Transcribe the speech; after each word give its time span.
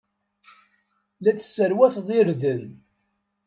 La 1.23 1.31
tesserwateḍ 1.37 2.07
irden. 2.19 2.63